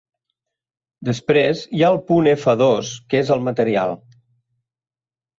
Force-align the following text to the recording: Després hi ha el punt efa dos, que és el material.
Després 1.09 1.59
hi 1.79 1.83
ha 1.85 1.91
el 1.95 1.99
punt 2.07 2.29
efa 2.31 2.55
dos, 2.61 2.93
que 3.11 3.19
és 3.25 3.29
el 3.35 3.43
material. 3.49 3.93